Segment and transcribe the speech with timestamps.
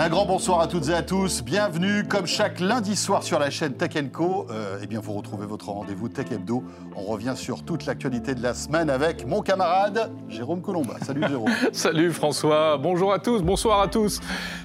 [0.00, 1.42] Un grand bonsoir à toutes et à tous.
[1.42, 4.46] Bienvenue, comme chaque lundi soir sur la chaîne Tech Co.
[4.48, 6.62] Euh, eh bien, vous retrouvez votre rendez-vous Tech Hebdo.
[6.94, 10.94] On revient sur toute l'actualité de la semaine avec mon camarade Jérôme Colomba.
[11.02, 11.50] Salut Jérôme.
[11.72, 12.78] Salut François.
[12.78, 13.42] Bonjour à tous.
[13.42, 14.20] Bonsoir à tous.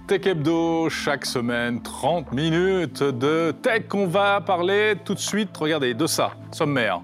[0.07, 3.85] Tech Hebdo, chaque semaine, 30 minutes de tech.
[3.95, 7.01] On va parler tout de suite, regardez, de ça, sommaire.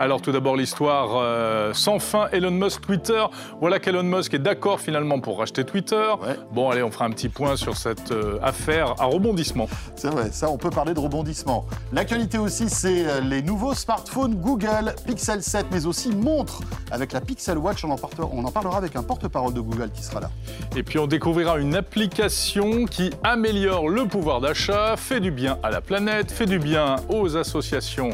[0.00, 3.20] Alors tout d'abord l'histoire euh, sans fin Elon Musk Twitter.
[3.60, 6.12] Voilà qu'Elon Musk est d'accord finalement pour racheter Twitter.
[6.52, 9.68] Bon allez, on fera un petit point sur cette euh, affaire à rebondissement.
[9.96, 11.66] C'est vrai, ça on peut parler de rebondissement.
[11.92, 16.60] L'actualité aussi c'est euh, les nouveaux smartphones Google Pixel 7 mais aussi montres
[16.92, 17.84] avec la Pixel Watch.
[17.84, 17.96] On en,
[18.32, 20.30] on en parlera avec un porte-parole de Google qui sera là.
[20.76, 25.70] Et puis on découvrira une application qui améliore le pouvoir d'achat, fait du bien à
[25.70, 28.10] la planète, fait du bien aux associations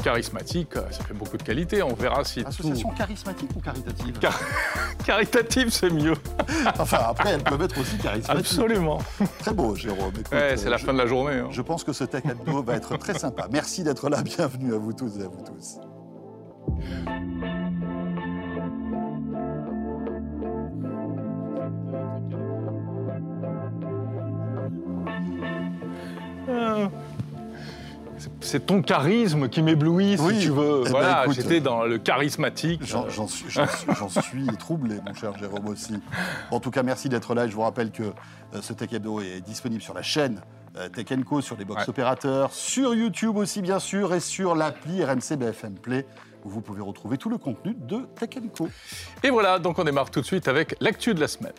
[0.00, 0.74] charismatiques.
[0.74, 1.82] Ça fait beaucoup de qualité.
[1.82, 4.18] On verra si Association charismatique ou caritative
[5.04, 6.14] Caritative, c'est mieux.
[6.78, 8.40] enfin, après, elles peuvent être aussi charismatiques.
[8.40, 8.98] Absolument.
[9.38, 10.12] Très beau, Jérôme.
[10.30, 11.36] c'est la fin de la journée.
[11.36, 11.48] Hein.
[11.50, 13.48] Je pense que ce Tech va être très sympa.
[13.50, 14.22] Merci d'être là.
[14.24, 15.78] Bienvenue à vous tous et à vous tous.
[28.56, 30.80] C'est ton charisme qui m'éblouit, si tu veux.
[30.80, 32.80] Eh ben, voilà, j'étais dans le charismatique.
[32.84, 36.00] J'en suis, suis, troublé, mon cher Jérôme aussi.
[36.50, 37.46] En tout cas, merci d'être là.
[37.46, 40.40] Je vous rappelle que euh, ce Tech Hebdo est disponible sur la chaîne
[40.78, 45.04] euh, Tech Co, sur les box opérateurs, sur YouTube aussi, bien sûr, et sur l'appli
[45.04, 46.06] RMC BFM Play
[46.46, 48.70] où vous pouvez retrouver tout le contenu de Tech Co.
[49.22, 51.52] Et voilà, donc on démarre tout de suite avec l'actu de la semaine.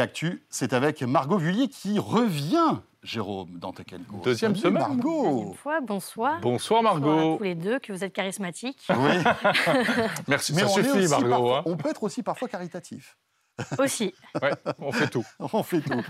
[0.00, 3.86] L'actu, c'est avec Margot Vullier qui revient, Jérôme, dans Tech
[4.24, 4.82] Deuxième semaine.
[4.82, 5.24] Margot.
[5.24, 6.40] Deuxième fois, bonsoir.
[6.40, 7.00] Bonsoir Margot.
[7.06, 8.88] Bonsoir à tous les deux, que vous êtes charismatiques.
[8.88, 9.12] Oui.
[10.26, 11.52] Merci, Mais ça suffit Margot.
[11.52, 11.62] Hein.
[11.66, 13.18] On peut être aussi parfois caritatif.
[13.78, 14.14] Aussi.
[14.40, 15.26] Ouais, on fait tout.
[15.38, 16.02] on fait tout.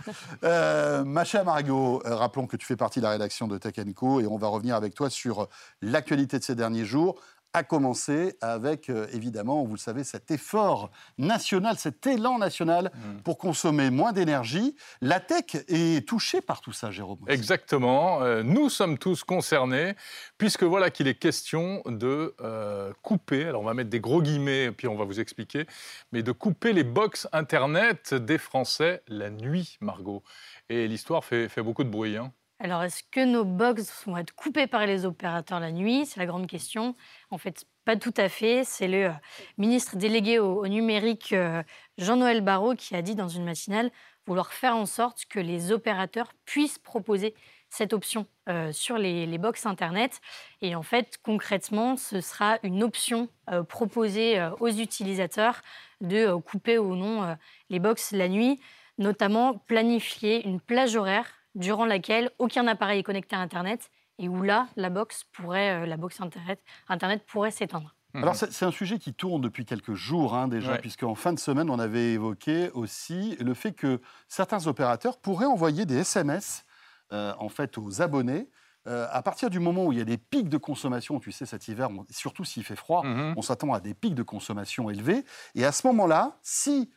[0.44, 3.74] Euh, ma chère Margot, euh, rappelons que tu fais partie de la rédaction de Tech
[3.96, 5.48] Co et on va revenir avec toi sur
[5.82, 7.20] l'actualité de ces derniers jours
[7.52, 13.22] a commencé avec, euh, évidemment, vous le savez, cet effort national, cet élan national mm.
[13.22, 14.76] pour consommer moins d'énergie.
[15.00, 17.18] La tech est touchée par tout ça, Jérôme.
[17.26, 18.22] Exactement.
[18.22, 19.94] Euh, nous sommes tous concernés,
[20.38, 24.70] puisque voilà qu'il est question de euh, couper, alors on va mettre des gros guillemets,
[24.70, 25.66] puis on va vous expliquer,
[26.12, 30.22] mais de couper les box Internet des Français la nuit, Margot.
[30.68, 32.16] Et l'histoire fait, fait beaucoup de bruit.
[32.16, 32.32] Hein.
[32.62, 36.04] Alors, est-ce que nos box vont être coupées par les opérateurs la nuit?
[36.04, 36.94] C'est la grande question.
[37.30, 38.64] En fait, pas tout à fait.
[38.64, 39.12] C'est le euh,
[39.56, 41.62] ministre délégué au, numérique, euh,
[41.96, 43.90] Jean-Noël Barrot, qui a dit dans une matinale
[44.26, 47.34] vouloir faire en sorte que les opérateurs puissent proposer
[47.70, 50.20] cette option euh, sur les, les, box Internet.
[50.60, 53.30] Et en fait, concrètement, ce sera une option
[53.70, 55.62] proposée aux utilisateurs
[56.02, 57.36] de couper ou non
[57.70, 58.60] les box la nuit,
[58.98, 64.42] notamment planifier une plage horaire durant laquelle aucun appareil est connecté à Internet et où
[64.42, 67.94] là, la box, pourrait, euh, la box Internet, Internet pourrait s'éteindre.
[68.14, 68.22] Mhm.
[68.22, 71.38] Alors c'est un sujet qui tourne depuis quelques jours hein, déjà, puisque puisqu'en fin de
[71.38, 76.64] semaine, on avait évoqué aussi le fait que certains opérateurs pourraient envoyer des SMS
[77.12, 78.48] euh, en fait aux abonnés.
[78.86, 81.44] Euh, à partir du moment où il y a des pics de consommation, tu sais,
[81.44, 83.34] cet hiver, surtout s'il fait froid, mhm.
[83.36, 85.24] on s'attend à des pics de consommation élevés.
[85.54, 86.90] Et à ce moment-là, si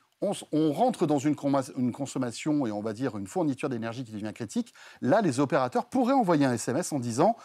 [0.52, 4.74] on, rentre dans une, consommation et on va dire une fourniture d'énergie qui devient critique,
[5.02, 7.36] là, les opérateurs pourraient envoyer un SMS en disant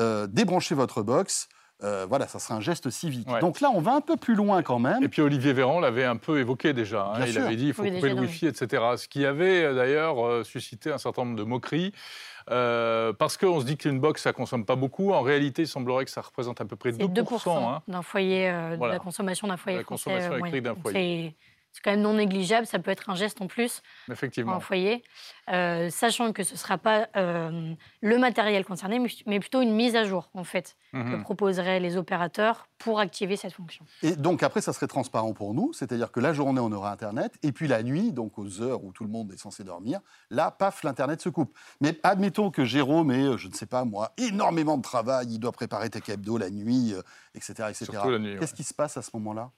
[0.00, 1.48] euh, débranchez votre box.
[1.82, 3.28] Euh, voilà, ça serait un geste civique.
[3.40, 5.02] Donc là, on va un peu plus loin quand même.
[5.02, 7.06] Et puis Olivier Véran l'avait un peu évoqué déjà.
[7.06, 7.24] Hein.
[7.26, 8.84] il avait dit il faut couper le Wi-Fi, etc.
[8.96, 11.92] Ce qui avait euh, d'ailleurs suscité un certain nombre de moqueries.
[12.46, 15.12] parce qu'on se dit qu'une box, ça consomme pas beaucoup.
[15.12, 17.82] En réalité, il semblerait que ça représente à peu près 2%, 2 hein.
[17.88, 21.34] d'un foyer, de la consommation d'un foyer la consommation électrique d'un foyer
[21.72, 22.66] c'est quand même non négligeable.
[22.66, 24.52] Ça peut être un geste en plus Effectivement.
[24.52, 25.02] en foyer,
[25.50, 29.96] euh, sachant que ce ne sera pas euh, le matériel concerné, mais plutôt une mise
[29.96, 31.22] à jour, en fait, que mhm.
[31.22, 33.86] proposeraient les opérateurs pour activer cette fonction.
[34.02, 37.32] Et donc après, ça serait transparent pour nous, c'est-à-dire que la journée, on aura Internet,
[37.42, 40.50] et puis la nuit, donc aux heures où tout le monde est censé dormir, là,
[40.50, 41.56] paf, l'Internet se coupe.
[41.80, 45.38] Mais admettons que Jérôme ait, euh, je ne sais pas moi, énormément de travail, il
[45.38, 46.94] doit préparer Tech Hebdo la nuit,
[47.34, 47.70] etc.
[47.70, 47.86] etc.
[48.38, 49.50] Qu'est-ce qui se passe à ce moment-là?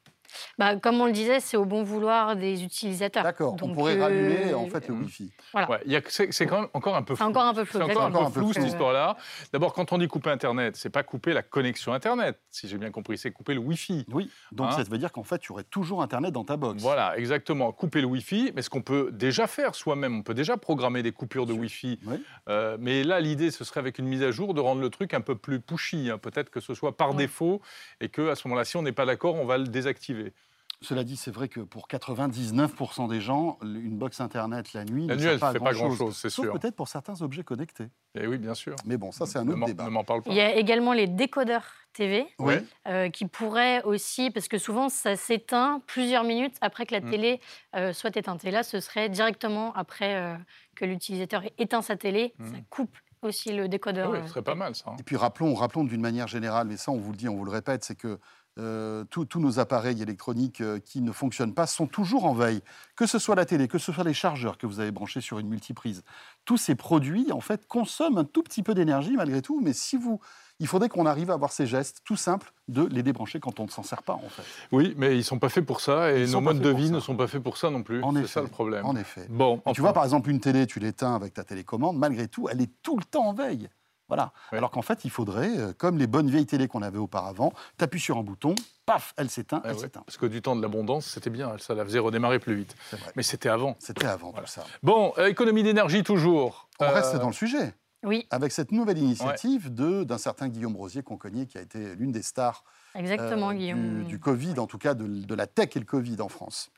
[0.58, 3.22] Bah, Comme on le disait, c'est au bon vouloir des utilisateurs.
[3.22, 5.32] D'accord, on pourrait rallumer en fait le Wi-Fi.
[5.52, 5.70] Voilà.
[5.70, 7.24] Ouais, c'est quand même encore un peu flou.
[7.24, 7.78] C'est encore un peu flou.
[7.78, 9.16] C'est encore un peu flou cette histoire-là.
[9.52, 12.90] D'abord, quand on dit couper Internet, c'est pas couper la connexion Internet, si j'ai bien
[12.90, 14.06] compris, c'est couper le Wi-Fi.
[14.12, 16.82] Oui, donc hein ça veut dire qu'en fait, tu aurais toujours Internet dans ta box.
[16.82, 17.72] Voilà, exactement.
[17.72, 21.12] Couper le Wi-Fi, mais ce qu'on peut déjà faire soi-même, on peut déjà programmer des
[21.12, 21.98] coupures de Wi-Fi.
[22.48, 25.14] Euh, mais là, l'idée, ce serait avec une mise à jour de rendre le truc
[25.14, 26.10] un peu plus pushy.
[26.10, 26.18] Hein.
[26.18, 27.60] Peut-être que ce soit par défaut
[28.00, 30.23] et qu'à ce moment-là, si on n'est pas d'accord, on va le désactiver.
[30.84, 35.16] Cela dit, c'est vrai que pour 99% des gens, une box Internet la nuit la
[35.16, 36.52] ne nuit, pas fait pas grand-chose, c'est sûr.
[36.52, 37.84] peut-être pour certains objets connectés.
[38.14, 38.76] Et eh oui, bien sûr.
[38.84, 39.84] Mais bon, ça, c'est un autre débat.
[39.84, 40.30] Ne m'en parle pas.
[40.30, 42.26] Il y a également les décodeurs TV
[42.86, 47.10] euh, qui pourraient aussi, parce que souvent, ça s'éteint plusieurs minutes après que la mm.
[47.10, 47.40] télé
[47.76, 48.44] euh, soit éteinte.
[48.44, 50.36] Et là, ce serait directement après euh,
[50.76, 52.52] que l'utilisateur ait éteint sa télé, mm.
[52.52, 54.10] ça coupe aussi le décodeur.
[54.10, 54.90] oui, ce serait pas mal ça.
[54.90, 54.96] Hein.
[55.00, 57.44] Et puis rappelons, rappelons d'une manière générale, mais ça on vous le dit, on vous
[57.46, 58.18] le répète, c'est que
[58.58, 62.62] euh, tous nos appareils électroniques euh, qui ne fonctionnent pas sont toujours en veille.
[62.94, 65.40] Que ce soit la télé, que ce soit les chargeurs que vous avez branchés sur
[65.40, 66.04] une multiprise,
[66.44, 69.60] tous ces produits en fait consomment un tout petit peu d'énergie malgré tout.
[69.60, 70.20] Mais si vous,
[70.60, 73.64] il faudrait qu'on arrive à avoir ces gestes tout simples de les débrancher quand on
[73.64, 74.44] ne s'en sert pas en fait.
[74.70, 77.16] Oui, mais ils sont pas faits pour ça et nos modes de vie ne sont
[77.16, 78.02] pas faits pour ça non plus.
[78.14, 78.86] C'est ça le problème.
[78.86, 79.26] En effet.
[79.30, 82.60] Bon, tu vois par exemple une télé, tu l'éteins avec ta télécommande, malgré tout, elle
[82.60, 83.68] est tout le temps en veille.
[84.08, 84.32] Voilà.
[84.52, 88.00] Alors qu'en fait, il faudrait, euh, comme les bonnes vieilles télés qu'on avait auparavant, t'appuies
[88.00, 88.54] sur un bouton,
[88.84, 90.02] paf, elle s'éteint, elle s'éteint.
[90.04, 92.76] Parce que du temps de l'abondance, c'était bien, ça la faisait redémarrer plus vite.
[93.16, 93.76] Mais c'était avant.
[93.78, 94.64] C'était avant tout ça.
[94.82, 96.68] Bon, euh, économie d'énergie toujours.
[96.80, 97.74] On reste euh, dans le sujet.
[98.02, 98.26] Oui.
[98.30, 102.22] Avec cette nouvelle initiative d'un certain Guillaume Rosier qu'on connaît, qui a été l'une des
[102.22, 102.62] stars
[102.94, 104.04] Exactement, Guillaume.
[104.04, 106.70] Du, Covid, en tout cas de, de la tech et le Covid en France.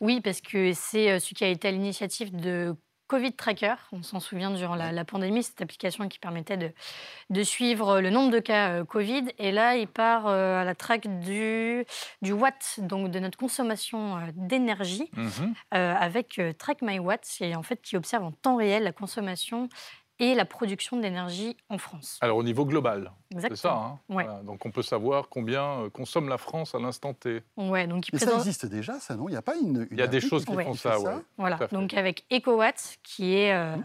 [0.00, 2.76] Oui, parce que c'est celui qui a été à l'initiative de
[3.06, 3.74] Covid Tracker.
[3.92, 6.72] On s'en souvient durant la, pandémie, cette application qui permettait
[7.30, 9.24] de, suivre le nombre de cas euh, Covid.
[9.38, 11.84] Et là, il part euh, à la traque du,
[12.22, 15.54] du watt, donc de notre consommation euh, d'énergie, mhm.
[15.70, 19.68] avec Track My Watt, en fait, qui observe en temps réel la consommation
[20.18, 22.18] et la production d'énergie en France.
[22.20, 23.98] Alors au niveau global, c'est ça.
[24.08, 27.42] Hein Donc on peut savoir combien euh, consomme la France à l'instant T.
[27.56, 29.28] Ouais, donc Mais ça existe déjà, ça non?
[29.28, 31.10] Il n'y a pas une, Il y a des choses qui font ça, oui.
[31.36, 31.58] Voilà.
[31.72, 33.76] Donc avec EcoWatt, qui est, euh,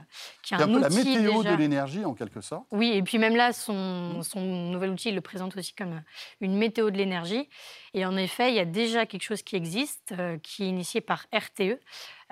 [0.42, 2.66] qui est un, un peu la météo de l'énergie en quelque sorte.
[2.72, 6.02] Oui, et puis même là, son, son nouvel outil, il le présente aussi comme
[6.40, 7.50] une météo de l'énergie.
[7.94, 11.02] Et en effet, il y a déjà quelque chose qui existe, euh, qui est initié
[11.02, 11.78] par RTE.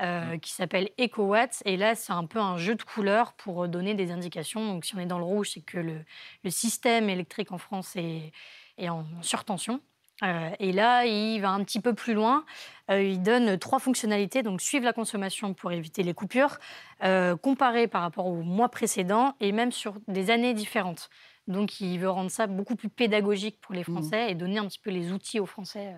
[0.01, 0.39] Euh, mmh.
[0.39, 1.61] qui s'appelle EcoWatt.
[1.65, 4.65] Et là, c'est un peu un jeu de couleurs pour donner des indications.
[4.65, 6.05] Donc, si on est dans le rouge, c'est que le,
[6.45, 8.31] le, système électrique en France est,
[8.77, 9.81] est en surtension.
[10.23, 12.45] Euh, et là, il va un petit peu plus loin.
[12.89, 14.41] Euh, il donne trois fonctionnalités.
[14.41, 16.59] Donc, suivre la consommation pour éviter les coupures,
[17.41, 21.09] comparer par rapport au mois précédent et même sur des années différentes.
[21.47, 23.91] Donc, il veut rendre ça beaucoup plus pédagogique pour les mmh.
[23.91, 25.93] Français et donner un petit peu les outils aux Français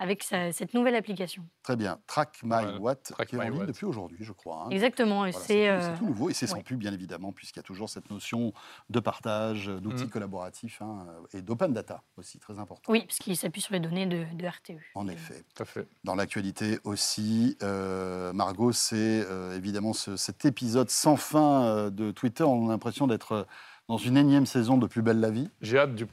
[0.00, 1.44] avec cette nouvelle application.
[1.62, 2.00] Très bien.
[2.06, 4.64] Track My Watt, qui est en ligne depuis aujourd'hui, je crois.
[4.64, 4.70] Hein.
[4.70, 5.24] Exactement.
[5.24, 8.10] Euh, c'est tout, nouveau et c'est sans pub, bien évidemment, puisqu'il y a toujours cette
[8.10, 8.54] notion
[8.88, 10.08] de partage, d'outils mm.
[10.08, 12.90] collaboratifs hein, et d'open data aussi, très important.
[12.90, 14.80] Oui, parce qu'il s'appuie sur les données de, RTE.
[14.94, 15.44] En effet.
[15.54, 15.86] Tout à fait.
[16.02, 22.44] Dans l'actualité aussi, euh, Margot, c'est euh, évidemment cet épisode sans fin de Twitter.
[22.44, 23.46] On a l'impression d'être
[23.90, 25.50] dans une énième saison de Plus belle la vie.
[25.62, 26.04] J'ai hâte de,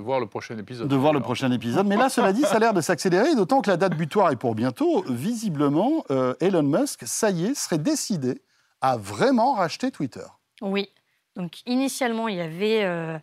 [0.00, 0.88] voir le prochain épisode.
[0.88, 1.86] De voir le prochain épisode.
[1.86, 4.36] Mais là, cela dit, ça a l'air de s'accélérer, d'autant que la date butoir est
[4.36, 5.04] pour bientôt.
[5.08, 8.42] Visiblement, euh, Elon Musk, ça y est, serait décidé
[8.80, 10.26] à vraiment racheter Twitter.
[10.62, 10.88] Oui.
[11.36, 13.16] Donc, initialement, il y avait euh,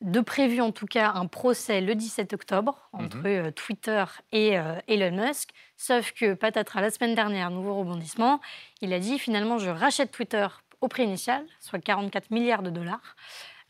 [0.00, 3.26] de prévu, en tout cas, un procès le 17 octobre entre mhm.
[3.26, 4.56] euh, Twitter et
[4.88, 5.50] Elon Musk.
[5.76, 8.40] Sauf que, patatras, la semaine dernière, nouveau rebondissement,
[8.80, 10.48] il a dit finalement, je rachète Twitter
[10.80, 13.16] au prix initial, soit 44 milliards de dollars.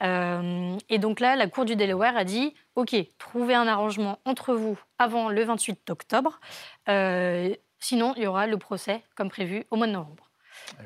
[0.02, 4.54] Euh, et donc là, la Cour du Delaware a dit OK, trouvez un arrangement entre
[4.54, 6.40] vous avant le 28 octobre.
[6.88, 10.30] Euh, sinon, il y aura le procès, comme prévu, au mois de novembre.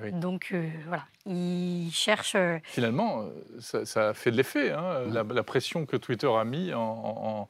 [0.05, 2.37] Eh donc euh, voilà, il cherche.
[2.62, 3.26] Finalement,
[3.59, 4.71] ça, a fait de l'effet.
[4.71, 7.49] Hein, la, pression que Twitter a mis en en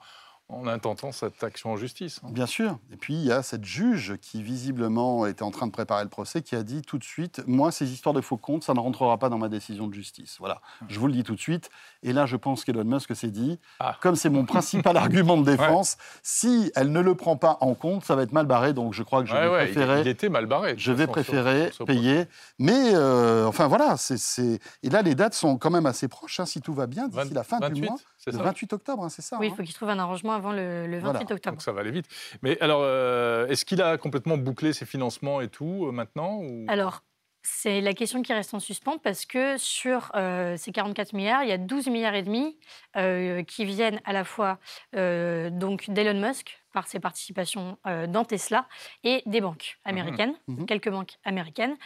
[0.67, 2.21] intentant cette action en justice.
[2.25, 2.29] Hein.
[2.31, 2.79] Bien sûr.
[2.93, 6.11] Et puis, il y a cette juge qui, visiblement, était en train de préparer le
[6.11, 8.81] procès, qui a dit tout de suite Moi, ces histoires de faux comptes, ça ne
[8.81, 10.37] rentrera pas dans ma décision de justice.
[10.39, 10.61] Voilà.
[10.89, 11.71] Je vous le dis tout de suite.
[12.03, 13.97] Et là, je pense qu'Elon Musk s'est dit ah.
[14.01, 18.05] Comme c'est mon principal argument de défense, si elle ne le prend pas en compte,
[18.05, 18.73] ça va être mal barré.
[18.73, 20.01] Donc, je crois que je vais préférer.
[20.03, 20.75] Il, était mal barré.
[20.77, 22.27] Je vais préférer payer.
[22.59, 23.97] Mais, euh, enfin, voilà.
[23.97, 27.09] c'est Et là, les dates sont quand même assez proches, hein, si tout va bien,
[27.09, 27.97] d'ici la fin du mois.
[28.27, 29.55] Le 28 octobre, hein, c'est ça Oui, il hein.
[29.57, 31.57] faut qu'il trouve un arrangement avant le, 28 octobre.
[31.57, 32.07] Donc ça va aller vite.
[32.43, 37.03] Mais alors, euh, est-ce qu'il a complètement bouclé ses financements et tout euh, maintenant Alors,
[37.43, 41.49] c'est la question qui reste en suspens parce que sur euh, ces 44 milliards, il
[41.49, 42.57] y a 12 milliards et demi
[42.97, 44.59] euh, qui viennent à la fois
[44.95, 48.67] euh, donc d'Elon Musk par ses participations dans Tesla
[49.05, 51.77] et des banques mmh américaines, mmh quelques banques américaines.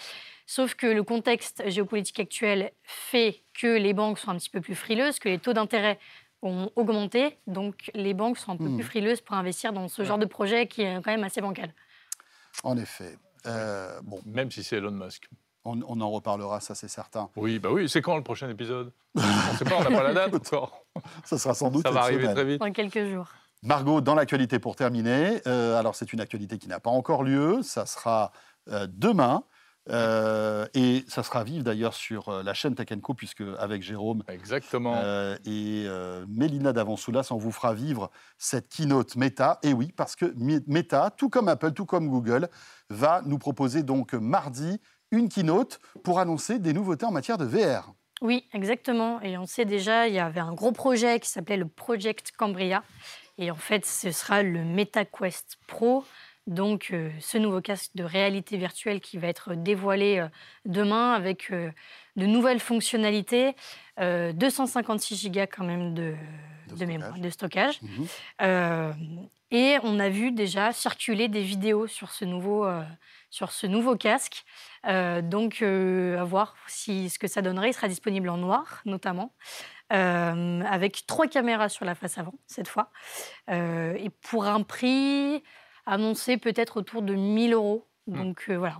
[0.46, 4.76] Sauf que le contexte géopolitique actuel fait que les banques sont un petit peu plus
[4.76, 5.98] frileuses, que les taux d'intérêt
[6.42, 8.76] ont augmenté, donc les banques sont un peu mmh.
[8.76, 11.72] plus frileuses pour investir dans ce genre de projet qui est quand même assez bancal.
[12.62, 13.18] En effet.
[13.44, 14.20] bon.
[14.26, 15.28] Même si c'est Elon Musk.
[15.68, 17.28] On, en reparlera, ça c'est certain.
[17.34, 17.88] Oui, bah oui.
[17.88, 18.92] C'est quand le prochain épisode?
[19.16, 20.84] On ne sait pas, on n'a pas la date encore.
[21.24, 21.84] Ça sera sans doute.
[21.84, 22.60] Ça va arriver très vite.
[22.60, 23.26] Dans quelques jours.
[23.62, 25.40] Margot, dans l'actualité pour terminer.
[25.46, 27.62] Euh, alors c'est une actualité qui n'a pas encore lieu.
[27.62, 28.30] Ça sera
[28.68, 29.42] euh, demain.
[29.88, 34.96] Euh, et ça sera vivre d'ailleurs sur la chaîne Tech Co, puisque avec Jérôme Exactement.
[35.44, 35.86] et
[36.28, 39.58] Mélina Davansoulas, on vous fera vivre cette keynote Meta.
[39.62, 40.34] Et oui, parce que
[40.66, 42.48] Meta, tout comme Apple, tout comme Google,
[42.90, 47.92] va nous proposer donc mardi une keynote pour annoncer des nouveautés en matière de VR.
[48.22, 49.20] Oui, exactement.
[49.20, 52.82] Et on sait déjà, il y avait un gros projet qui s'appelait le Project Cambria.
[53.38, 56.04] Et en fait, ce sera le MetaQuest Pro,
[56.46, 60.28] donc euh, ce nouveau casque de réalité virtuelle qui va être dévoilé euh,
[60.64, 61.70] demain avec euh,
[62.16, 63.54] de nouvelles fonctionnalités,
[63.98, 66.14] 256 Go quand même de,
[66.76, 67.80] de, mémoire, de stockage.
[67.82, 69.28] Mhm.
[69.50, 72.66] et on a vu déjà circuler des vidéos sur ce nouveau,
[73.30, 74.44] sur ce nouveau casque.
[74.84, 77.70] Donc, à voir si, ce que ça donnerait.
[77.70, 79.34] Il sera disponible en noir, notamment,
[79.90, 82.90] avec trois caméras sur la face avant, cette fois.
[83.48, 85.42] et pour un prix
[85.86, 87.86] annoncé peut-être autour de 1000 euros.
[88.06, 88.18] Hmm.
[88.18, 88.78] Donc voilà,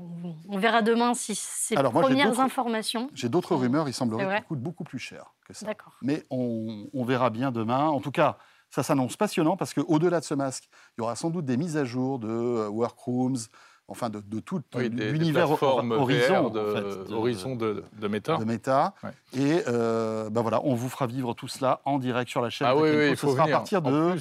[0.48, 3.10] on, verra demain si ces premières informations.
[3.12, 5.66] J'ai d'autres rumeurs, il semblerait qu'il coûte beaucoup plus cher que ça.
[6.02, 7.86] Mais on, on, verra bien demain.
[7.86, 8.38] En tout cas,
[8.70, 11.76] ça s'annonce passionnant parce qu'au-delà de ce masque, il y aura sans doute des mises
[11.76, 13.36] à jour de workrooms,
[13.88, 18.36] enfin de, tout l'univers horizon, de, horizon de, de, Meta.
[18.36, 18.94] De Meta.
[19.32, 22.68] Et euh, ben voilà, on vous fera vivre tout cela en direct sur la chaîne.
[22.68, 24.14] Ah oui, oui, il faut sera à partir de.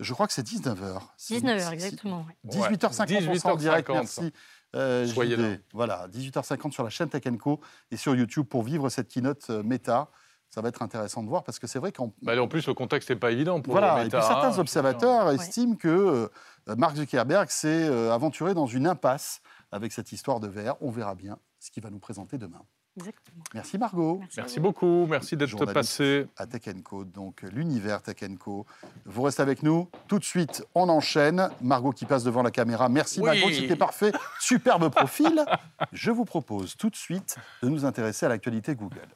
[0.00, 1.00] Je crois que c'est 19h.
[1.18, 2.26] 19h, exactement.
[2.46, 4.32] 18h50 en direct, merci.
[4.74, 5.56] Euh, Soyez là.
[5.72, 7.60] Voilà, 18h50 sur la chaîne Tech Co
[7.90, 10.10] et sur YouTube pour vivre cette keynote euh, Meta
[10.50, 12.74] ça va être intéressant de voir parce que c'est vrai qu'en bah, en plus le
[12.74, 16.76] contexte n'est pas évident pour voilà Meta, et puis certains hein, observateurs estiment que euh,
[16.76, 20.76] Mark Zuckerberg s'est euh, aventuré dans une impasse avec cette histoire de VR.
[20.80, 22.62] On verra bien ce qu'il va nous présenter demain.
[22.96, 23.44] Exactement.
[23.54, 24.20] Merci Margot.
[24.36, 25.06] Merci, beaucoup.
[25.06, 26.26] Merci d'être passé.
[26.36, 28.66] À Tech Co, donc l'univers Tech Co.
[29.04, 29.88] Vous restez avec nous.
[30.08, 31.50] Tout de suite, on enchaîne.
[31.60, 32.88] Margot qui passe devant la caméra.
[32.88, 34.12] Merci Margot, c'était parfait.
[34.40, 35.44] Superbe profil.
[35.92, 39.08] Je vous propose tout de suite de nous intéresser à l'actualité Google.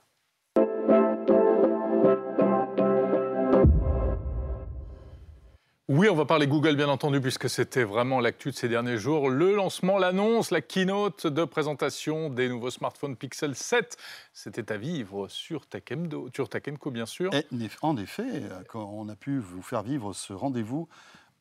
[6.01, 9.29] Oui, on va parler Google, bien entendu, puisque c'était vraiment l'actu de ces derniers jours.
[9.29, 13.99] Le lancement, l'annonce, la keynote de présentation des nouveaux smartphones Pixel 7.
[14.33, 15.83] C'était à vivre sur Tech,
[16.35, 16.49] sur
[16.91, 17.31] bien sûr.
[17.83, 18.25] en effet,
[18.73, 20.89] on a pu vous faire vivre ce rendez-vous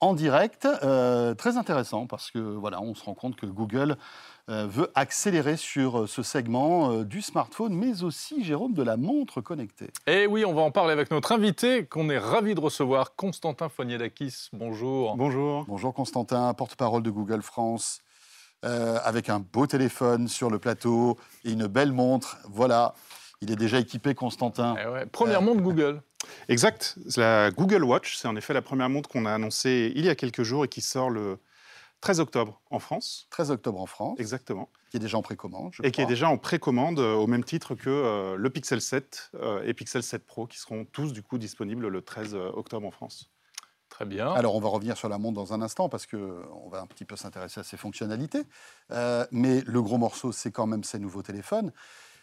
[0.01, 3.98] en direct, euh, très intéressant parce que voilà, on se rend compte que Google
[4.50, 9.41] euh, veut accélérer sur euh, ce segment du smartphone, mais aussi, Jérôme, de la montre
[9.41, 9.89] connectée.
[10.08, 13.15] Et eh oui, on va en parler avec notre invité qu'on est ravi de recevoir,
[13.15, 14.50] Constantin Fognier-Dakis.
[14.53, 15.15] Bonjour.
[15.18, 15.65] Bonjour.
[15.68, 18.01] Bonjour Constantin, porte-parole de Google France,
[18.63, 22.38] avec un beau téléphone sur le plateau et une belle montre.
[22.50, 22.94] Voilà,
[23.41, 24.75] il est déjà équipé, Constantin.
[24.77, 26.01] Eh première montre Google.
[26.48, 26.98] Exact.
[27.16, 30.16] La Google Watch, c'est en effet la première montre qu'on a annoncée il y a
[30.16, 31.40] quelques jours et qui sort le
[32.02, 33.28] 13 octobre en France.
[33.32, 34.20] 13 octobre en France.
[34.20, 34.70] Exactement.
[34.90, 35.74] Qui est déjà en précommande.
[35.84, 39.32] et qui est déjà en précommande euh, au même titre que euh, le Pixel 7
[39.36, 42.92] euh, et Pixel 7 Pro, qui seront tous du coup disponibles le 13 octobre en
[42.92, 43.30] France.
[43.90, 44.32] Très bien.
[44.32, 47.06] Alors, on va revenir sur la montre dans un instant parce qu'on va un petit
[47.06, 48.44] peu s'intéresser à ses fonctionnalités.
[49.32, 51.72] mais le gros morceau, c'est quand même ces nouveaux téléphones.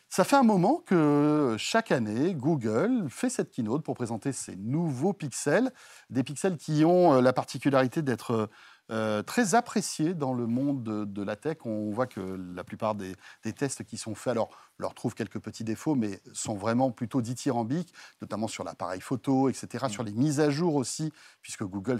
[0.08, 5.12] Ça fait un moment que chaque année, Google fait cette keynote pour présenter ses nouveaux
[5.12, 5.72] pixels,
[6.10, 8.48] des pixels qui ont la particularité d'être
[8.92, 11.58] euh, très apprécié dans le monde de, la tech.
[11.64, 12.20] On voit que
[12.54, 13.16] la plupart des,
[13.52, 17.92] tests qui sont faits, alors, leur trouvent quelques petits défauts, mais sont vraiment plutôt dithyrambiques,
[18.22, 19.88] notamment sur l'appareil photo, etc., mmh.
[19.88, 21.98] sur les mises à jour aussi, puisque Google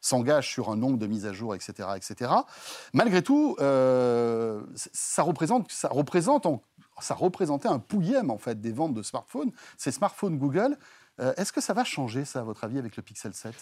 [0.00, 2.32] s'engage sur un nombre de mises à jour, etc., etc.
[2.92, 9.52] Malgré tout, euh, ça représente, ça représentait un pouillème en fait des ventes de smartphones,
[9.76, 10.76] ces smartphones Google.
[11.20, 13.54] Euh, est-ce que ça va changer, ça, à votre avis, avec le Pixel 7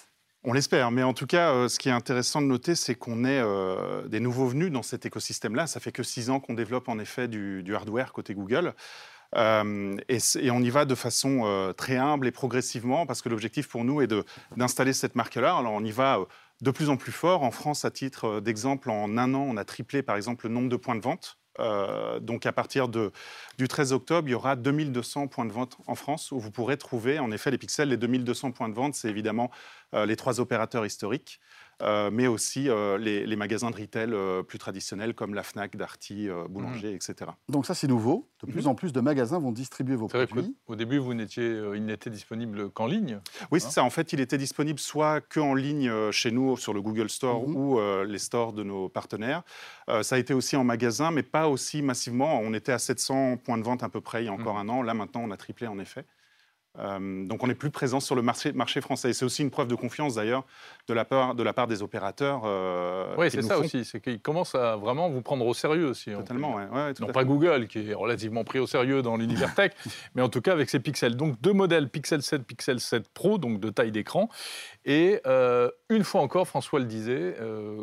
[0.46, 3.24] on l'espère, mais en tout cas, euh, ce qui est intéressant de noter, c'est qu'on
[3.24, 5.66] est, euh, des nouveaux venus dans cet écosystème-là.
[5.66, 8.74] Ça fait que six ans qu'on développe en effet du, hardware côté Google.
[9.34, 14.02] Et, on y va de façon très humble et progressivement, parce que l'objectif pour nous
[14.02, 14.14] est
[14.54, 15.56] d'installer cette marque-là.
[15.56, 16.20] Alors on y va
[16.60, 17.42] de plus en plus fort.
[17.42, 20.68] En France, à titre d'exemple, en un an, on a triplé par exemple le nombre
[20.68, 21.38] de points de vente
[22.20, 26.32] donc à partir du 13 octobre, il y aura 2200 points de vente en France
[26.32, 27.90] où vous pourrez trouver en effet les pixels.
[27.90, 29.50] Les 2200 points de vente, c'est évidemment
[29.92, 31.40] les trois opérateurs historiques.
[31.82, 36.28] Euh, mais aussi euh, les, magasins de retail euh, plus traditionnels comme la Fnac, Darty,
[36.48, 36.96] Boulanger, mmh.
[36.96, 37.30] etc.
[37.48, 38.28] Donc ça, c'est nouveau.
[38.42, 38.68] De plus mmh.
[38.68, 40.56] en plus de magasins vont distribuer vos produits.
[40.66, 43.20] Au début, vous n'étiez, il n'était disponible qu'en ligne.
[43.50, 43.84] Oui, c'est hein ça.
[43.84, 47.56] En fait, il était disponible soit qu'en ligne chez nous sur le Google Store mmh.
[47.56, 49.42] ou les stores de nos partenaires.
[50.02, 52.40] ça a été aussi en magasin, mais pas aussi massivement.
[52.40, 54.68] On était à 700 points de vente à peu près il y a encore un
[54.68, 54.82] an.
[54.82, 56.04] Là, maintenant, on a triplé en effet.
[56.78, 59.10] Euh, donc on est plus présent sur le marché, marché français.
[59.10, 60.44] Et c'est aussi une preuve de confiance d'ailleurs
[60.88, 62.42] de, la part, de la part des opérateurs.
[62.44, 66.10] Euh, oui, c'est ça aussi, c'est qu'ils commencent à vraiment vous prendre au sérieux aussi.
[66.12, 66.92] Totalement, oui.
[67.00, 69.72] non pas Google, qui est relativement pris au sérieux dans l'univers tech,
[70.14, 71.16] mais en tout cas avec ses pixels.
[71.16, 74.28] Donc deux modèles, Pixel 7, Pixel 7 Pro, donc de taille d'écran.
[74.84, 77.36] Et euh, une fois encore, François le disait,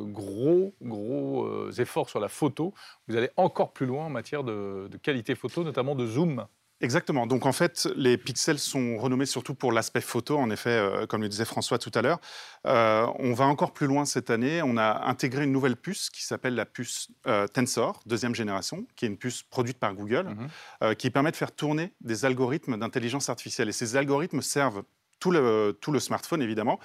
[0.07, 2.73] gros, gros efforts sur la photo.
[3.07, 6.45] Vous allez encore plus loin en matière de qualité photo, notamment de zoom.
[6.81, 7.27] Exactement.
[7.27, 10.37] Donc en fait, les pixels sont renommés surtout pour l'aspect photo.
[10.37, 12.19] En effet, euh, comme le disait François tout à l'heure,
[12.65, 14.61] euh, on va encore plus loin cette année.
[14.63, 19.05] On a intégré une nouvelle puce qui s'appelle la puce euh, Tensor, deuxième génération, qui
[19.05, 20.35] est une puce produite par Google,
[20.81, 20.95] mhm.
[20.95, 23.69] qui permet de faire tourner des algorithmes d'intelligence artificielle.
[23.69, 24.83] Et ces algorithmes servent
[25.19, 26.79] tout le, tout le smartphone, évidemment,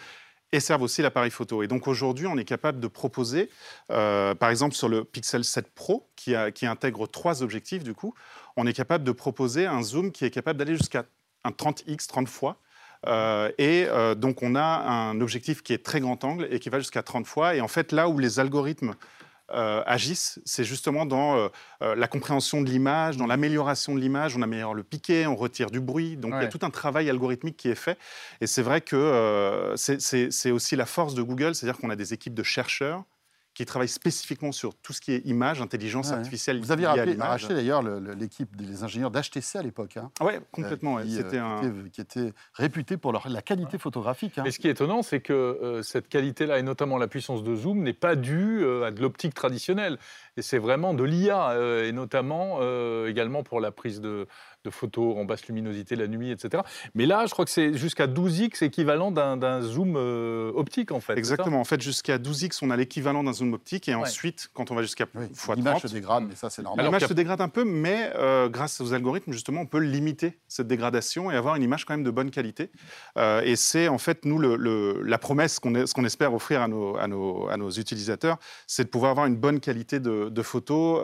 [0.53, 1.63] et servent aussi l'appareil photo.
[1.63, 3.51] Et donc aujourd'hui, on est capable de proposer,
[3.89, 8.15] par exemple sur le Pixel 7 Pro, qui, qui intègre trois objectifs du coup,
[8.57, 11.05] on est capable de proposer un zoom qui est capable d'aller jusqu'à
[11.45, 12.59] un 30x, 30 fois.
[13.07, 16.71] Euh, et euh, donc, on a un objectif qui est très grand angle et qui
[16.71, 17.55] va jusqu'à 30 fois.
[17.55, 18.95] Et en fait, là où les algorithmes
[19.53, 21.51] euh, agissent, c'est justement dans
[21.81, 24.37] la compréhension de l'image, dans l'amélioration de l'image.
[24.37, 26.17] On améliore le piqué, on retire du bruit.
[26.17, 27.99] Donc, il y a tout un travail algorithmique qui est fait.
[28.41, 32.35] Et c'est vrai que c'est aussi la force de Google, c'est-à-dire qu'on a des équipes
[32.35, 33.05] de chercheurs
[33.57, 36.61] qui travaille spécifiquement sur tout ce qui est image, intelligence artificielle.
[36.61, 39.97] Vous aviez racheté d'ailleurs l'équipe des ingénieurs d'HTC à l'époque.
[39.97, 40.99] Hein, oui, complètement.
[40.99, 41.89] qui, euh, un...
[41.91, 44.37] qui, était, réputé pour leur, la qualité photographique.
[44.37, 44.43] Hein.
[44.45, 47.57] Mais ce qui est étonnant, c'est que euh, cette qualité-là, et notamment la puissance de
[47.57, 49.97] zoom, n'est pas due euh, à de l'optique traditionnelle.
[50.37, 52.61] Et c'est vraiment de l'IA, et notamment
[53.07, 54.27] également pour la prise de,
[54.67, 56.63] de photos en basse luminosité la nuit, etc.
[56.95, 61.17] Mais là, je crois que c'est jusqu'à 12x équivalent d'un zoom euh, optique, en fait.
[61.17, 61.61] Exactement.
[61.61, 63.89] En fait, jusqu'à 12x, on a l'équivalent d'un zoom optique.
[63.89, 65.57] Et ensuite, quand on va jusqu'à oui, x30...
[65.57, 66.85] L'image se dégrade, mais ça, c'est normal.
[66.85, 70.67] L'image se dégrade un peu, mais euh, grâce aux algorithmes, justement, on peut limiter cette
[70.67, 72.71] dégradation et avoir une image quand même de bonne qualité.
[73.17, 76.97] Euh, et c'est, en fait, nous, le, la promesse qu'on qu'on espère offrir à nos,
[76.97, 81.03] à nos, à nos utilisateurs, c'est de pouvoir avoir une bonne qualité de, de photo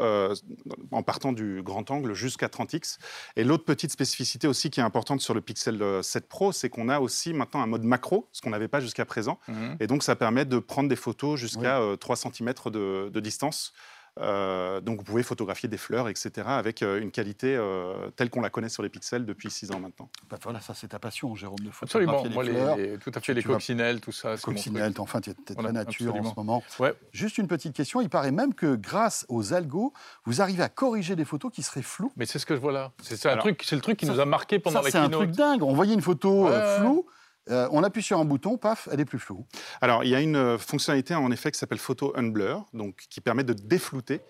[0.91, 2.99] en partant du grand angle jusqu'à 30x.
[3.37, 6.89] Et L'autre petite spécificité aussi qui est importante sur le Pixel 7 Pro, c'est qu'on
[6.89, 9.39] a aussi maintenant un mode macro, ce qu'on n'avait pas jusqu'à présent.
[9.47, 9.77] Mhm.
[9.79, 13.75] Et donc, ça permet de prendre des photos jusqu'à 3 euh, cm de distance.
[14.21, 18.43] Euh, donc vous pouvez photographier des fleurs, etc., avec euh, une qualité euh, telle qu'on
[18.43, 20.11] la connaît sur les pixels depuis six ans maintenant.
[20.29, 22.77] Bah voilà, ça c'est ta passion, Jérôme, de photographier les fleurs.
[23.01, 24.37] tout à fait, les coccinelles, tout ça.
[24.37, 26.63] Coccinelles, enfin, tu es de la nature en ce moment.
[26.79, 26.93] Ouais.
[27.13, 29.93] Juste une petite question, il paraît même que grâce aux algos,
[30.25, 32.13] vous arrivez à corriger des photos qui seraient floues.
[32.17, 32.93] Mais c'est ce que je vois là.
[33.01, 35.63] C'est le truc qui nous a marqué pendant ça, C'est un truc dingue.
[35.63, 36.49] On voyait une photo
[36.79, 37.07] floue.
[37.51, 39.45] Euh, on appuie sur un bouton, paf, elle est plus floue.
[39.81, 43.21] Alors, il y a une euh, fonctionnalité en effet qui s'appelle Photo Unblur, donc qui
[43.21, 44.21] permet de déflouter.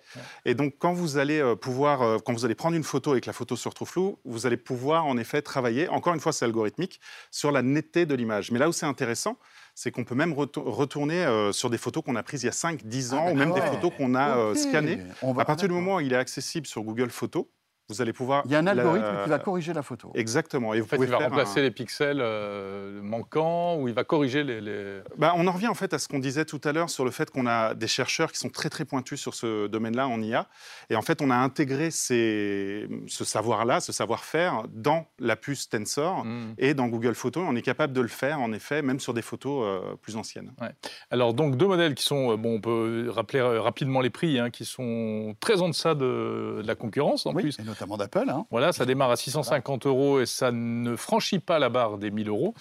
[0.47, 3.27] Et donc, quand vous allez euh, pouvoir, quand vous allez prendre une photo et que
[3.27, 5.89] la photo se retrouve floue, vous allez pouvoir en effet travailler.
[5.89, 8.51] Encore une fois, c'est algorithmique sur la netteté de l'image.
[8.51, 9.37] Mais là où c'est intéressant,
[9.75, 12.85] c'est qu'on peut même retourner sur des photos qu'on a prises il y a 5,
[12.85, 14.99] 10 ans, ah, ou même des photos qu'on a scannées.
[15.23, 17.47] À partir du moment où il est accessible sur Google Photos,
[17.93, 18.43] vous allez pouvoir.
[18.47, 20.11] Il y a un algorithme qui va corriger la photo.
[20.15, 20.75] Exactement.
[20.75, 25.01] Et vous pouvez il va remplacer les pixels euh, manquants ou il va corriger les.
[25.19, 27.11] Bah, on en revient en fait à ce qu'on disait tout à l'heure sur le
[27.11, 30.47] fait qu'on a des chercheurs qui sont très très pointus sur ce domaine-là en IA.
[30.91, 32.89] Et en fait, on a intégré ces...
[33.07, 36.55] ce savoir-là, ce savoir-faire dans la puce Tensor hmm.
[36.59, 37.45] et dans Google Photos.
[37.47, 40.53] On est capable de le faire en effet, même sur des photos euh, plus anciennes.
[40.61, 40.71] Ouais.
[41.11, 44.51] Alors donc deux modèles qui sont, euh, bon, on peut rappeler rapidement les prix, hein,
[44.51, 48.29] qui sont très en deçà de, de la concurrence en plus d'Apple.
[48.29, 48.47] Hein.
[48.51, 52.29] Voilà, ça démarre à 650 euros et ça ne franchit pas la barre des 1000
[52.29, 52.55] euros.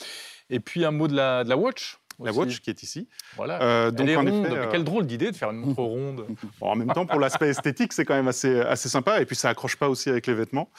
[0.49, 3.07] Et puis un mot de la, de la Watch la Watch qui est ici.
[3.35, 3.61] Voilà.
[3.61, 6.25] Euh, donc, en Effet, euh, Quelle drôle d'idée de faire une montre ronde.
[6.61, 9.21] en même temps, pour l'aspect esthétique, c'est quand même assez, assez sympa.
[9.21, 10.69] Et puis, ça accroche pas aussi avec les vêtements.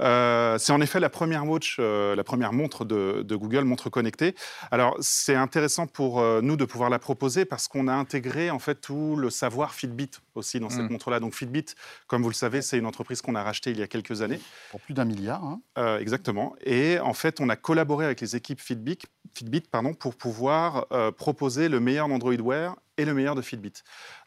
[0.00, 4.34] Euh, c'est en effet la première watch, la première montre de, Google, montre connectée.
[4.70, 8.76] Alors, c'est intéressant pour nous de pouvoir la proposer parce qu'on a intégré en fait
[8.76, 10.92] tout le savoir Fitbit aussi dans cette mm.
[10.92, 11.20] montre-là.
[11.20, 11.66] Donc, Fitbit,
[12.06, 14.40] comme vous le savez, c'est une entreprise qu'on a rachetée il y a quelques années.
[14.70, 15.42] Pour plus d'un milliard.
[15.44, 15.98] Hein.
[15.98, 16.54] exactement.
[16.64, 18.98] Et en fait, on a collaboré avec les équipes Fitbit,
[19.34, 23.72] Fitbit pardon, pour pouvoir proposer le meilleur d'Android Wear et le meilleur de Fitbit.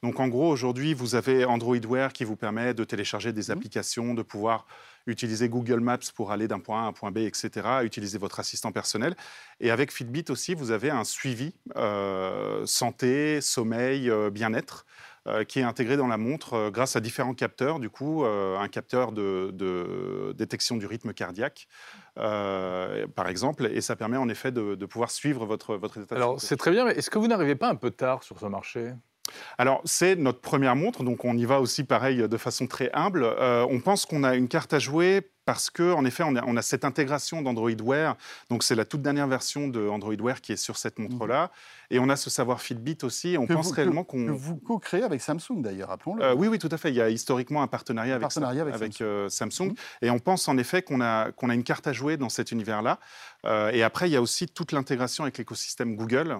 [0.03, 3.51] Donc en gros, aujourd'hui, vous avez Android Wear qui vous permet de télécharger des mmh.
[3.51, 4.65] applications, de pouvoir
[5.07, 7.49] utiliser Google Maps pour aller d'un point A à un point B, etc.,
[7.83, 9.15] utiliser votre assistant personnel.
[9.59, 14.85] Et avec Fitbit aussi, vous avez un suivi euh, santé, sommeil, euh, bien-être.
[15.27, 19.11] Euh, qui est intégré dans la montre grâce à différents capteurs, du coup, un capteur
[19.11, 21.67] de, détection du rythme cardiaque,
[22.15, 26.57] par exemple, et ça permet en effet de, pouvoir suivre votre, votre état Alors, c'est
[26.57, 28.93] très bien, mais est-ce que vous n'arrivez pas un peu tard sur ce marché?
[29.57, 33.23] Alors, c'est notre première montre, donc on y va aussi pareil de façon très humble.
[33.23, 36.85] Euh, on pense qu'on a une carte à jouer parce qu'en effet, on a, cette
[36.85, 38.17] intégration d'Android Wear.
[38.49, 41.51] Donc, c'est la toute dernière version de Android Wear qui est sur cette montre-là.
[41.91, 43.37] Et on a ce savoir Fitbit aussi.
[43.39, 44.25] on pense réellement qu'on.
[44.25, 46.23] Que vous co-créez avec Samsung d'ailleurs, rappelons-le.
[46.23, 46.89] Euh, oui, oui, tout à fait.
[46.89, 48.35] Il y a historiquement un partenariat, avec,
[48.73, 48.93] avec,
[49.29, 49.61] Samsung.
[49.61, 49.75] Euh, mhm.
[50.01, 52.51] Et on pense en effet qu'on a, qu'on a une carte à jouer dans cet
[52.51, 52.99] univers-là.
[53.45, 56.39] Euh, et après, il y a aussi toute l'intégration avec l'écosystème Google,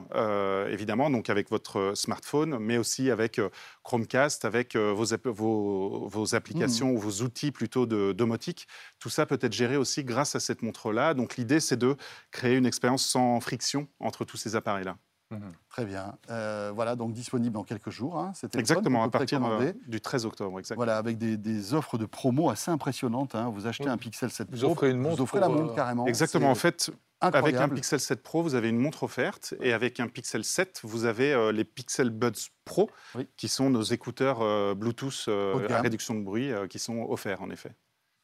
[0.70, 3.40] évidemment, donc avec votre smartphone, mais aussi avec
[3.86, 6.96] Chromecast, avec vos, vos, vos, applications mhm.
[6.96, 8.68] ou vos outils plutôt de domotique.
[9.00, 11.14] Tout ça peut être géré aussi grâce à cette montre-là.
[11.14, 11.96] Donc l'idée, c'est de
[12.32, 14.98] créer une expérience sans friction entre tous ces appareils-là.
[15.32, 15.54] Mhm.
[15.70, 16.16] Très bien.
[16.30, 18.20] Euh, voilà, donc disponible en quelques jours.
[18.20, 20.60] Hein, Exactement, à partir euh, du 13 octobre.
[20.76, 23.34] Voilà, avec des, offres de promo assez impressionnantes.
[23.34, 23.50] Hein.
[23.54, 25.76] Vous achetez un Pixel 7 Pro, vous offrez, une montre vous offrez la montre euh,
[25.76, 26.06] carrément.
[26.06, 26.92] Exactement, en fait,
[27.34, 29.54] avec un Pixel 7 Pro, vous avez une montre offerte.
[29.62, 32.90] Et avec un Pixel 7, vous avez les Pixel Buds Pro,
[33.38, 35.30] qui sont nos écouteurs Bluetooth
[35.70, 37.72] à réduction de bruit, qui sont offerts en effet.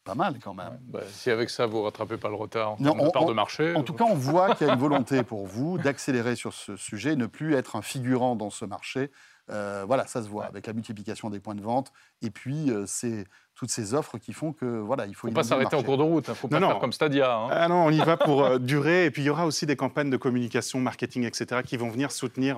[0.04, 0.80] Pas mal quand même.
[0.82, 3.76] Bah, si avec ça, vous rattrapez pas le retard non, on, part de marché.
[3.76, 6.76] En tout cas, on voit qu'il y a une volonté pour vous d'accélérer sur ce
[6.76, 9.12] sujet, ne plus être un figurant dans ce marché.
[9.50, 12.86] Euh, voilà, ça se voit avec la multiplication des points de vente et puis euh,
[12.86, 13.26] c'est
[13.56, 15.28] toutes ces offres qui font que voilà, il faut.
[15.28, 16.26] Faut pas s'arrêter en cours de route.
[16.28, 16.36] Il hein.
[16.36, 17.36] faut pas faire comme Stadia.
[17.36, 17.48] Hein.
[17.52, 19.06] Ah non, on y va pour euh, durer.
[19.06, 22.12] Et puis il y aura aussi des campagnes de communication, marketing, etc., qui vont venir
[22.12, 22.58] soutenir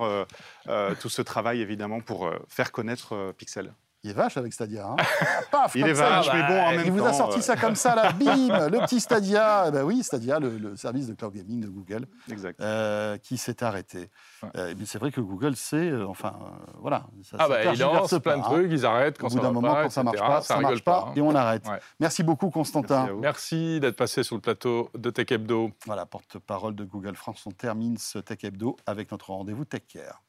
[1.00, 3.72] tout ce travail évidemment pour faire connaître Pixel.
[4.04, 4.86] Il est vache avec Stadia.
[4.86, 4.96] Hein.
[5.50, 6.92] Paf, il est vache, mais bon, en même il temps.
[6.92, 9.70] Vous a sorti ça comme ça, là, bim, le petit Stadia.
[9.70, 12.60] Ben oui, Stadia, le, service de cloud gaming de Google, exact.
[12.60, 14.10] Euh, qui s'est arrêté.
[14.56, 16.34] Euh, c'est vrai que Google, c'est, euh, enfin,
[16.80, 17.06] voilà.
[17.22, 18.44] Ça, ah bah, ils lancent plein de hein.
[18.44, 21.06] trucs, ils arrêtent quand Au bout d'un moment, quand ça marche pas, ça, marche pas,
[21.08, 21.12] hein.
[21.16, 21.64] et on arrête.
[21.98, 23.06] Merci beaucoup, Constantin.
[23.06, 25.70] Merci, Merci d'être passé sur le plateau de Tech Hebdo.
[25.86, 27.42] Voilà, porte-parole de Google France.
[27.46, 30.22] On termine ce Tech Hebdo avec notre rendez-vous Tech Care.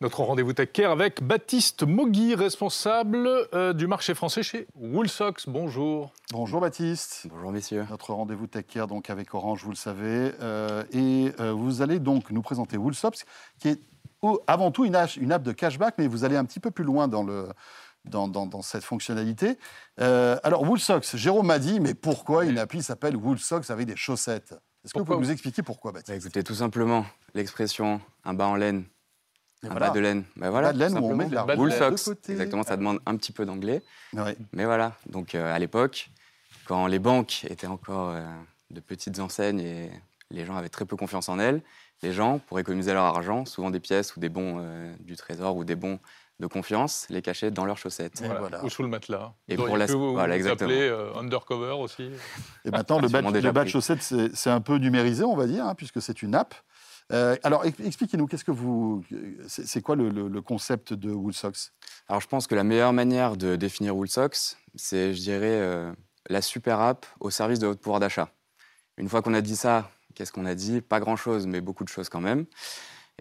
[0.00, 5.48] Notre rendez-vous Tech Care avec Baptiste Mogui, responsable euh, du marché français chez Woolsox.
[5.48, 6.12] Bonjour.
[6.30, 7.26] Bonjour Baptiste.
[7.28, 7.84] Bonjour messieurs.
[7.90, 10.30] Notre rendez-vous Tech Care donc avec Orange, vous le savez.
[10.40, 13.24] Euh, et euh, vous allez donc nous présenter Woolsox,
[13.58, 13.80] qui est
[14.46, 17.24] avant tout une, app de cashback, mais vous allez un petit peu plus loin dans
[17.24, 17.48] le,
[18.04, 19.58] dans, dans, cette fonctionnalité.
[19.96, 24.54] alors, Woolsox, Jérôme m'a dit, mais pourquoi une appli s'appelle Woolsox avec des chaussettes?
[24.84, 26.10] Est-ce que vous pouvez nous expliquer pourquoi, Baptiste?
[26.10, 28.84] Bah, Écoutez, tout simplement, l'expression un bas en laine
[29.62, 30.24] un bas de laine.
[30.36, 32.16] Ben voilà, bas de laine où on met de la Wool socks.
[32.28, 33.82] Exactement, ça demande un petit peu d'anglais.
[34.52, 36.10] Mais voilà, donc euh, à l'époque,
[36.66, 38.22] quand les banques étaient encore euh,
[38.70, 39.90] de petites enseignes et
[40.30, 41.62] les gens avaient très peu confiance en elles,
[42.02, 45.56] les gens, pour économiser leur argent, souvent des pièces ou des bons euh, du trésor
[45.56, 45.98] ou des bons
[46.38, 48.22] de confiance, les cachaient dans leurs chaussettes.
[48.62, 49.32] Ou sous le matelas.
[49.48, 49.86] Et pour la...
[49.86, 50.70] vous, voilà, exactement.
[51.18, 52.10] undercover aussi.
[52.64, 53.08] Et maintenant, le
[53.50, 54.02] bas, de chaussettes,
[54.34, 56.54] c'est un peu numérisé, on va dire, hein, puisque c'est une app.
[57.12, 59.02] Euh, alors, expliquez-nous, qu'est-ce que vous,
[59.46, 61.72] c'est quoi le, concept de Woolsox
[62.08, 65.92] Alors, je pense que la meilleure manière de définir Woolsox, c'est, je dirais, euh,
[66.28, 68.30] la super app au service de votre pouvoir d'achat.
[68.98, 70.80] Une fois qu'on a dit ça, qu'est-ce qu'on a dit?
[70.80, 72.44] Pas grand-chose, mais beaucoup de choses quand même.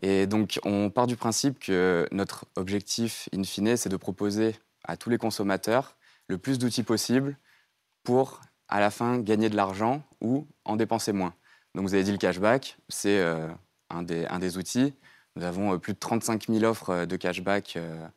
[0.01, 4.97] Et donc, on part du principe que notre objectif, in fine, c'est de proposer à
[4.97, 5.95] tous les consommateurs
[6.27, 7.37] le plus d'outils possible
[8.03, 11.33] pour, à la fin, gagner de l'argent ou en dépenser moins.
[11.73, 13.47] Donc, vous avez dit le cashback, c'est euh,
[13.89, 14.93] un des, outils.
[15.35, 18.07] Nous avons euh, plus de 35 000 offres euh, de cashback euh,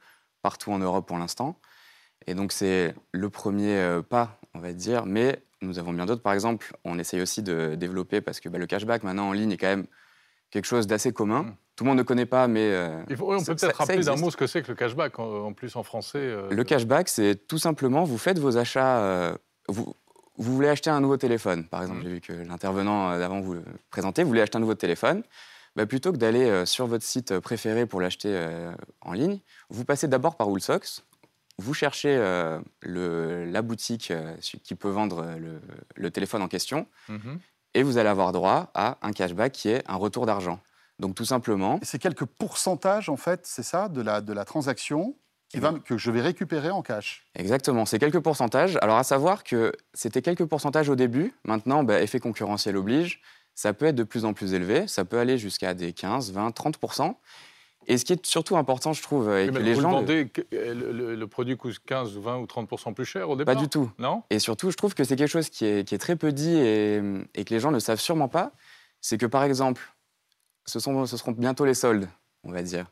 [0.43, 1.59] partout en Europe pour l'instant.
[2.27, 6.23] Et donc c'est le premier pas, on va dire, mais nous avons bien d'autres.
[6.23, 9.53] Par exemple, on essaye aussi de développer, parce que bah, le cashback maintenant en ligne
[9.53, 9.87] est quand même
[10.51, 11.45] quelque chose d'assez commun.
[11.45, 11.57] Mmh.
[11.77, 12.79] Tout le monde ne connaît pas, mais...
[13.09, 15.83] on peut peut-être rappeler d'un mot ce que c'est que le cashback, en, plus en
[15.83, 16.37] français.
[16.51, 19.35] Le cashback, c'est tout simplement, vous faites vos achats...
[19.67, 19.95] vous,
[20.37, 22.01] vous voulez acheter un nouveau téléphone, par exemple.
[22.01, 22.05] Mmh.
[22.05, 24.25] J'ai vu que l'intervenant d'avant vous le présentait.
[24.25, 25.23] Vous voulez acheter un nouveau téléphone.
[25.81, 29.39] Bah, plutôt que d'aller euh, sur votre site euh, préféré pour l'acheter euh, en ligne,
[29.71, 31.07] vous passez d'abord par Woolsox,
[31.57, 32.17] vous cherchez
[32.83, 34.13] la boutique
[34.63, 35.27] qui peut vendre
[35.95, 37.39] le, téléphone en question, mhm.
[37.75, 40.61] et vous allez avoir droit à un cashback qui est un retour d'argent.
[40.99, 41.79] Donc tout simplement.
[41.83, 45.15] C'est quelques pourcentages, en fait, c'est ça, de la, de la transaction
[45.85, 47.27] que je vais récupérer en cash.
[47.35, 48.79] Exactement, c'est quelques pourcentages.
[48.83, 51.35] Alors à savoir que c'était quelques pourcentages au début.
[51.45, 53.21] Maintenant, bah, effet concurrentiel oblige.
[53.61, 54.89] Ça peut être de plus en plus élevé.
[54.89, 57.15] Ça peut aller jusqu'à des 15, 20, 30%
[57.87, 59.91] et ce qui est surtout important, je trouve, et que les gens.
[59.91, 63.69] Demandez que le, produit coûte 15, 20 ou 30% plus cher au départ Pas du
[63.69, 63.91] tout.
[63.99, 64.23] Non?
[64.31, 67.53] Et surtout, je trouve que c'est quelque chose qui est, très peu dit et, que
[67.53, 68.53] les gens ne savent sûrement pas.
[69.03, 69.83] C'est que, par exemple,
[70.65, 72.09] ce, sont, ce seront bientôt les soldes,
[72.45, 72.87] on va dire.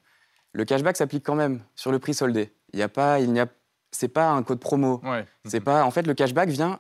[0.53, 2.53] Le cashback s'applique quand même sur le prix soldé.
[2.75, 3.47] Il n'y a pas, il n'y a,
[3.91, 5.01] c'est pas un code promo.
[5.03, 5.25] Ouais.
[5.47, 6.79] C'est pas, en fait, le cashback vient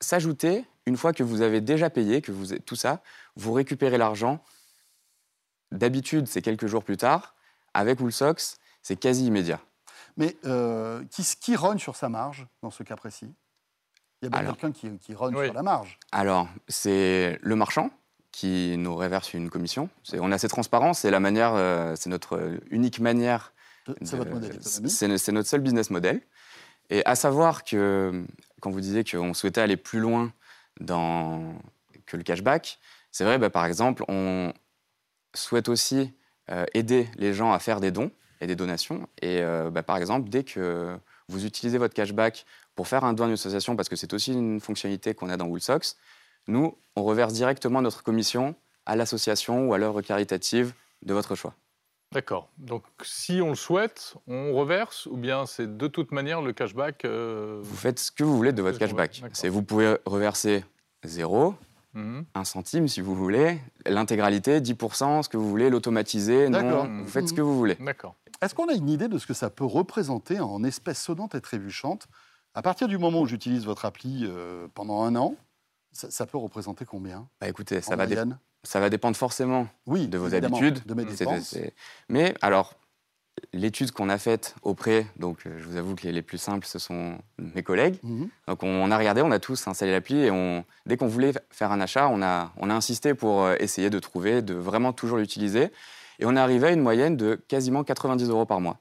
[0.00, 3.02] s'ajouter une fois que vous avez déjà payé, que vous tout ça,
[3.36, 4.42] vous récupérez l'argent
[5.72, 7.34] D'habitude, c'est quelques jours plus tard.
[7.74, 9.60] Avec Woolsox, c'est quasi immédiat.
[10.18, 13.32] Mais euh, qui, qui rogne sur sa marge dans ce cas précis?
[14.20, 15.98] Il y a bien quelqu'un qui, qui rogne sur la marge.
[16.12, 17.90] Alors, c'est le marchand
[18.30, 19.88] qui nous réverse une commission.
[20.12, 23.52] On est assez transparent, c'est la manière, euh, c'est notre unique manière.
[24.02, 26.20] C'est votre modèle C'est notre seul business model.
[26.90, 28.24] Et à savoir que,
[28.60, 30.32] quand vous disiez qu'on souhaitait aller plus loin
[30.80, 31.54] dans,
[32.06, 32.78] que le cashback,
[33.10, 34.52] c'est vrai, bah, par exemple, on,
[35.34, 36.12] souhaite aussi
[36.50, 39.08] euh, aider les gens à faire des dons et des donations.
[39.22, 43.24] Et euh, bah, par exemple, dès que vous utilisez votre cashback pour faire un don
[43.24, 45.96] à une association, parce que c'est aussi une fonctionnalité qu'on a dans Woolsox,
[46.48, 48.54] nous, on reverse directement notre commission
[48.84, 51.54] à l'association ou à l'œuvre caritative de votre choix.
[52.12, 52.48] D'accord.
[52.58, 57.04] Donc, si on le souhaite, on reverse ou bien c'est de toute manière le cashback
[57.04, 59.22] euh, Vous faites ce que vous voulez de votre cashback.
[59.32, 60.64] C'est vous pouvez reverser
[61.04, 61.54] zéro,
[61.94, 62.24] Mhm.
[62.34, 67.28] Un centime, si vous voulez, l'intégralité, 10%, ce que vous voulez, l'automatiser, non, vous faites
[67.28, 67.76] ce que vous voulez.
[67.76, 68.14] D'accord.
[68.40, 71.40] Est-ce qu'on a une idée de ce que ça peut représenter en espèces sonnantes et
[71.40, 72.08] trébuchantes?
[72.54, 75.36] À partir du moment où j'utilise votre appli euh, pendant un an,
[75.92, 77.28] ça, peut représenter combien?
[77.40, 78.06] Bah Écoutez, ça va,
[78.64, 80.84] ça va, dépendre forcément oui, de vos habitudes.
[80.86, 81.56] De mes dépenses.
[82.08, 82.74] Mais alors,
[83.52, 86.78] l'étude qu'on a faite auprès, donc euh, je vous avoue que les plus simples, ce
[86.78, 87.98] sont mes collègues.
[88.02, 88.28] Mhm.
[88.48, 91.72] Donc on, a regardé, on a tous installé l'appli et on, dès qu'on voulait faire
[91.72, 95.18] un achat, on a, on a insisté pour euh, essayer de trouver, de vraiment toujours
[95.18, 95.70] l'utiliser.
[96.18, 98.78] Et on est arrivé à une moyenne de quasiment 90 euros par mois.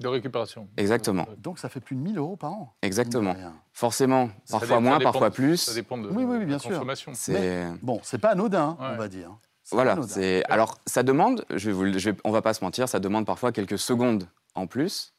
[0.00, 0.68] De récupération.
[0.76, 1.26] Exactement.
[1.38, 2.74] Donc ça fait plus de 1000 euros par an.
[2.82, 3.36] Exactement.
[3.72, 5.58] Forcément, parfois moins, parfois plus.
[5.58, 7.14] Ça dépend de oui, oui, bien la consommation.
[7.14, 7.34] Sûr.
[7.82, 9.36] Bon, c'est pas anodin, on va dire.
[9.72, 13.24] Voilà, c'est alors ça demande, je vous, je on va pas se mentir, ça demande
[13.24, 15.14] parfois quelques secondes en plus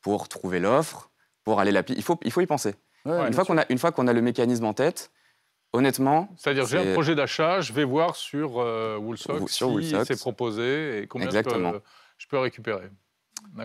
[0.00, 1.10] pour trouver l'offre,
[1.44, 2.00] pour aller l'appliquer.
[2.00, 2.74] Il faut, il faut y penser.
[3.04, 5.12] une, fois qu'on a, une fois qu'on a le mécanisme en tête,
[5.72, 6.28] honnêtement.
[6.36, 11.06] C'est-à-dire, j'ai un projet d'achat, je vais voir sur euh, Woolsox si c'est proposé et
[11.06, 12.90] combien je peux récupérer.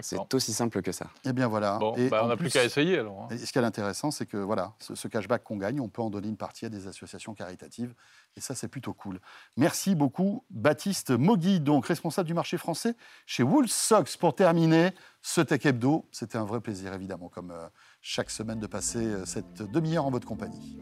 [0.02, 1.08] C'est aussi simple que ça.
[1.26, 1.80] Eh bien voilà.
[2.10, 3.28] Bah, on n'a plus qu'à essayer alors.
[3.32, 3.38] Hein.
[3.38, 6.28] ce qui est intéressant, c'est que voilà, ce, cashback qu'on gagne, on peut en donner
[6.28, 7.94] une partie à des associations caritatives.
[8.38, 9.20] Et ça, c'est plutôt cool.
[9.56, 14.18] Merci beaucoup, Baptiste Mogui, donc responsable du marché français chez Woolsox.
[14.18, 17.68] Pour terminer ce Tech Hebdo, c'était un vrai plaisir, évidemment, comme euh,
[18.08, 20.78] chaque semaine, de passer euh, cette demi-heure en votre compagnie.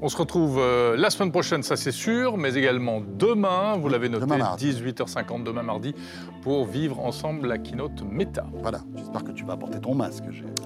[0.00, 4.08] On se retrouve euh, la semaine prochaine, ça c'est sûr, mais également demain, vous l'avez
[4.08, 5.96] noté, 18h50 demain mardi,
[6.42, 8.46] pour vivre ensemble la keynote Meta.
[8.62, 10.22] Voilà, j'espère que tu vas apporter ton masque,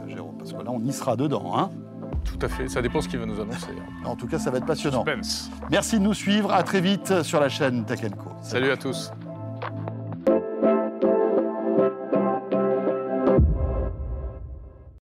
[0.06, 1.58] Jérôme, parce que là, on y sera dedans.
[1.58, 1.70] Hein
[2.26, 3.72] tout à fait, ça dépend ce qu'il va nous annoncer.
[3.72, 4.04] Hein.
[4.04, 5.04] En tout cas, ça va être passionnant.
[5.70, 8.30] Merci de nous suivre, à très vite sur la chaîne Tech Co.
[8.42, 9.10] Salut à tous.